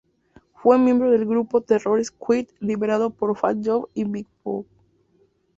Fue 0.55 0.79
miembro 0.79 1.11
del 1.11 1.27
grupo 1.27 1.61
Terror 1.61 2.03
Squad, 2.03 2.45
liderado 2.59 3.11
por 3.11 3.37
Fat 3.37 3.57
Joe 3.63 3.85
y 3.93 4.03
Big 4.05 4.25
Pun. 4.41 4.65